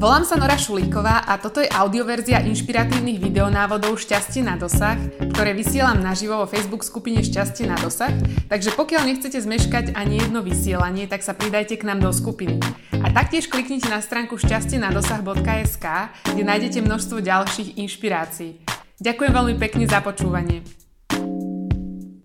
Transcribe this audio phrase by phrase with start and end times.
[0.00, 4.96] Volám sa Nora Šulíková a toto je audioverzia inšpiratívnych videonávodov Šťastie na dosah,
[5.36, 8.08] ktoré vysielam naživo vo Facebook skupine Šťastie na dosah,
[8.48, 12.56] takže pokiaľ nechcete zmeškať ani jedno vysielanie, tak sa pridajte k nám do skupiny.
[12.96, 15.86] A taktiež kliknite na stránku šťastieNadosah.sk,
[16.32, 18.56] kde nájdete množstvo ďalších inšpirácií.
[19.04, 20.64] Ďakujem veľmi pekne za počúvanie.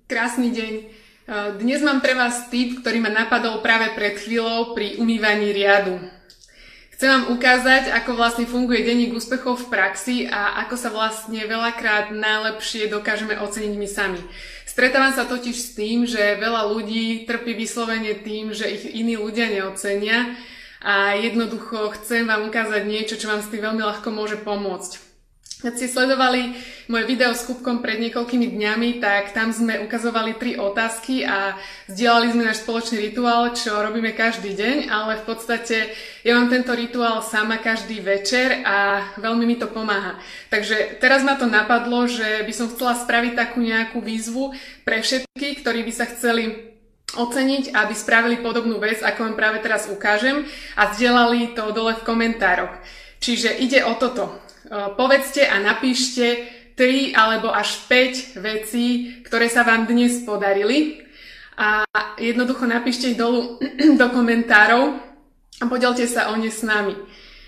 [0.08, 0.74] Krásny deň.
[1.60, 6.00] Dnes mám pre vás tip, ktorý ma napadol práve pred chvíľou pri umývaní riadu.
[6.96, 12.16] Chcem vám ukázať, ako vlastne funguje denník úspechov v praxi a ako sa vlastne veľakrát
[12.16, 14.24] najlepšie dokážeme oceniť my sami.
[14.64, 19.52] Stretávam sa totiž s tým, že veľa ľudí trpí vyslovene tým, že ich iní ľudia
[19.52, 20.40] neocenia
[20.80, 25.15] a jednoducho chcem vám ukázať niečo, čo vám s tým veľmi ľahko môže pomôcť.
[25.66, 26.54] Keď ste sledovali
[26.94, 31.58] moje video s Kupkom pred niekoľkými dňami, tak tam sme ukazovali tri otázky a
[31.90, 35.90] zdieľali sme náš spoločný rituál, čo robíme každý deň, ale v podstate
[36.22, 40.22] ja mám tento rituál sama každý večer a veľmi mi to pomáha.
[40.54, 44.54] Takže teraz ma to napadlo, že by som chcela spraviť takú nejakú výzvu
[44.86, 46.78] pre všetkých, ktorí by sa chceli
[47.18, 50.46] oceniť, aby spravili podobnú vec, ako vám práve teraz ukážem
[50.78, 52.78] a zdieľali to dole v komentároch.
[53.26, 56.46] Čiže ide o toto povedzte a napíšte
[56.78, 61.02] 3 alebo až 5 vecí, ktoré sa vám dnes podarili
[61.58, 61.88] a
[62.22, 63.58] jednoducho napíšte ich dolu
[64.02, 65.02] do komentárov
[65.58, 66.94] a podelte sa o ne s nami.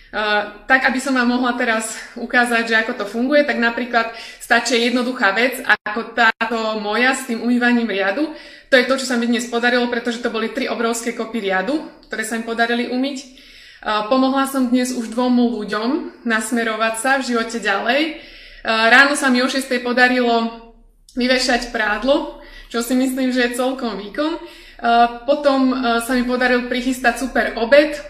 [0.07, 4.79] Uh, tak, aby som vám mohla teraz ukázať, že ako to funguje, tak napríklad stačí
[4.79, 8.31] jednoduchá vec, ako táto moja s tým umývaním riadu.
[8.71, 11.83] To je to, čo sa mi dnes podarilo, pretože to boli tri obrovské kopy riadu,
[12.07, 13.46] ktoré sa mi podarili umyť.
[13.85, 18.17] Pomohla som dnes už dvomu ľuďom nasmerovať sa v živote ďalej.
[18.65, 19.69] Ráno sa mi o 6.
[19.85, 20.65] podarilo
[21.13, 22.41] vyvešať prádlo,
[22.73, 24.41] čo si myslím, že je celkom výkon.
[25.29, 28.01] Potom sa mi podaril prichystať super obed.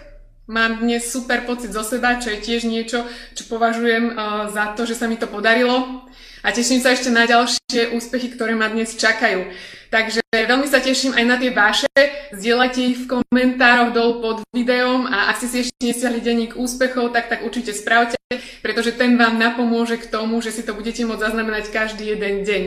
[0.48, 3.04] Mám dnes super pocit zo seba, čo je tiež niečo,
[3.36, 4.16] čo považujem
[4.48, 6.08] za to, že sa mi to podarilo.
[6.46, 9.50] A teším sa ešte na ďalšie úspechy, ktoré ma dnes čakajú.
[9.88, 11.88] Takže veľmi sa teším aj na tie vaše,
[12.36, 17.08] zdieľajte ich v komentároch dolu pod videom a ak ste si ešte nesiahli denník úspechov,
[17.16, 18.20] tak tak určite spravte,
[18.60, 22.62] pretože ten vám napomôže k tomu, že si to budete môcť zaznamenať každý jeden deň.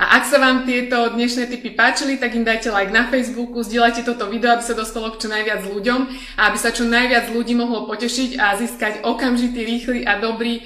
[0.00, 4.08] A ak sa vám tieto dnešné tipy páčili, tak im dajte like na Facebooku, zdieľajte
[4.08, 6.00] toto video, aby sa dostalo k čo najviac ľuďom
[6.40, 10.64] a aby sa čo najviac ľudí mohlo potešiť a získať okamžitý, rýchly a dobrý,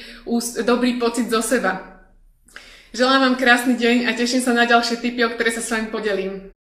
[0.62, 1.95] dobrý pocit zo seba.
[2.96, 5.92] Želám vám krásny deň a teším sa na ďalšie tipy, o ktoré sa s vami
[5.92, 6.48] podelím.